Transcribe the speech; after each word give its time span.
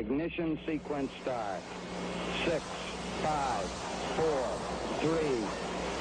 Ignition 0.00 0.56
sequence 0.64 1.10
start. 1.20 1.60
Six, 2.46 2.62
five, 3.22 3.68
four, 4.16 4.48
three, 4.98 5.44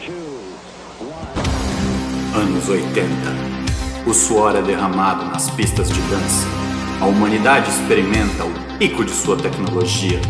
two, 0.05 0.39
one. 1.05 2.41
Anos 2.41 2.69
80. 2.69 3.11
O 4.07 4.13
suor 4.13 4.55
é 4.55 4.61
derramado 4.61 5.25
nas 5.25 5.49
pistas 5.51 5.89
de 5.89 5.99
dança. 6.03 6.47
A 7.01 7.07
humanidade 7.07 7.69
experimenta 7.69 8.45
o 8.45 8.77
pico 8.77 9.03
de 9.03 9.11
sua 9.11 9.35
tecnologia. 9.35 10.21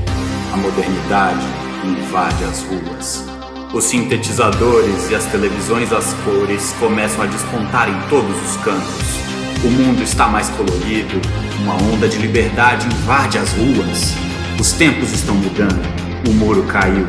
A 0.51 0.57
modernidade 0.57 1.45
invade 1.85 2.43
as 2.45 2.63
ruas. 2.63 3.23
Os 3.71 3.83
sintetizadores 3.83 5.11
e 5.11 5.15
as 5.15 5.27
televisões 5.27 5.93
às 5.93 6.11
cores 6.23 6.73
começam 6.79 7.21
a 7.21 7.27
despontar 7.27 7.87
em 7.87 8.09
todos 8.09 8.35
os 8.35 8.57
cantos. 8.63 9.28
O 9.61 9.69
mundo 9.69 10.01
está 10.01 10.25
mais 10.25 10.47
colorido, 10.51 11.19
uma 11.61 11.75
onda 11.93 12.07
de 12.07 12.17
liberdade 12.17 12.87
invade 12.87 13.37
as 13.37 13.51
ruas. 13.51 14.13
Os 14.57 14.71
tempos 14.71 15.11
estão 15.11 15.35
mudando, 15.35 15.85
o 16.29 16.31
muro 16.31 16.63
caiu, 16.63 17.05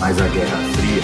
mas 0.00 0.18
a 0.18 0.26
Guerra 0.28 0.56
Fria, 0.72 1.02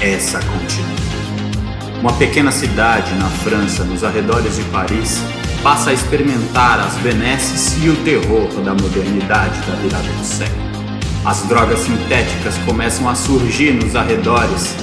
essa 0.00 0.38
continua. 0.38 2.00
Uma 2.00 2.14
pequena 2.14 2.50
cidade 2.50 3.12
na 3.16 3.28
França, 3.28 3.84
nos 3.84 4.02
arredores 4.02 4.56
de 4.56 4.62
Paris, 4.64 5.22
passa 5.62 5.90
a 5.90 5.92
experimentar 5.92 6.80
as 6.80 6.94
benesses 6.96 7.76
e 7.84 7.90
o 7.90 7.96
terror 8.04 8.48
da 8.64 8.72
modernidade 8.72 9.60
da 9.66 9.74
virada 9.82 10.08
do 10.08 10.24
século. 10.24 10.64
As 11.26 11.42
drogas 11.42 11.80
sintéticas 11.80 12.56
começam 12.64 13.06
a 13.06 13.14
surgir 13.14 13.74
nos 13.74 13.94
arredores 13.94 14.74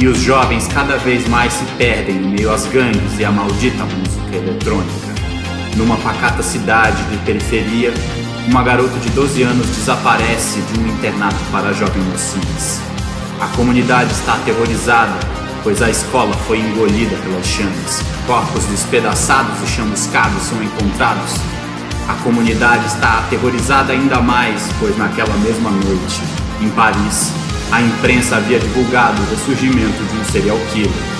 e 0.00 0.08
os 0.08 0.18
jovens 0.18 0.66
cada 0.66 0.96
vez 0.96 1.28
mais 1.28 1.52
se 1.52 1.64
perdem 1.78 2.16
em 2.16 2.30
meio 2.30 2.52
às 2.52 2.66
gangues 2.66 3.16
e 3.16 3.24
à 3.24 3.30
maldita 3.30 3.84
música 3.84 4.19
eletrônica. 4.32 5.10
Numa 5.76 5.96
pacata 5.96 6.42
cidade 6.42 7.02
de 7.04 7.16
periferia, 7.18 7.92
uma 8.48 8.62
garota 8.62 8.98
de 8.98 9.08
12 9.10 9.42
anos 9.42 9.66
desaparece 9.66 10.60
de 10.60 10.80
um 10.80 10.86
internato 10.88 11.38
para 11.52 11.72
jovens 11.72 12.04
mocinhas. 12.04 12.80
A 13.40 13.46
comunidade 13.56 14.10
está 14.12 14.34
aterrorizada, 14.34 15.18
pois 15.62 15.80
a 15.82 15.90
escola 15.90 16.34
foi 16.46 16.58
engolida 16.58 17.16
pelas 17.16 17.46
chamas. 17.46 18.02
Corpos 18.26 18.64
despedaçados 18.64 19.62
e 19.62 19.66
chamuscados 19.66 20.42
são 20.42 20.62
encontrados 20.62 21.40
a 22.10 22.14
comunidade 22.24 22.84
está 22.86 23.20
aterrorizada 23.20 23.92
ainda 23.92 24.20
mais, 24.20 24.68
pois 24.80 24.98
naquela 24.98 25.32
mesma 25.36 25.70
noite, 25.70 26.20
em 26.60 26.68
Paris, 26.70 27.30
a 27.70 27.80
imprensa 27.80 28.36
havia 28.36 28.58
divulgado 28.58 29.22
o 29.22 29.30
ressurgimento 29.30 30.02
de 30.02 30.18
um 30.18 30.24
serial 30.24 30.58
killer. 30.72 31.19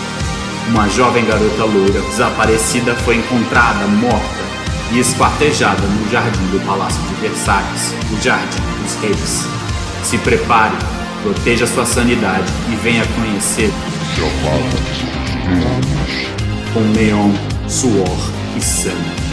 Uma 0.71 0.89
jovem 0.89 1.25
garota 1.25 1.65
loira 1.65 2.01
desaparecida 2.01 2.95
foi 2.95 3.17
encontrada 3.17 3.89
morta 3.89 4.41
e 4.93 5.01
esquartejada 5.01 5.83
no 5.83 6.09
jardim 6.09 6.47
do 6.53 6.65
Palácio 6.65 7.03
de 7.09 7.15
Versalhes, 7.15 7.93
o 8.13 8.23
Jardim 8.23 8.63
dos 8.81 8.95
Reis. 9.03 9.49
Se 10.05 10.17
prepare, 10.19 10.77
proteja 11.25 11.67
sua 11.67 11.85
sanidade 11.85 12.51
e 12.73 12.77
venha 12.77 13.05
conhecer 13.17 13.73
com 16.73 16.81
neon, 16.81 17.33
suor 17.67 18.17
e 18.57 18.61
sangue. 18.63 19.30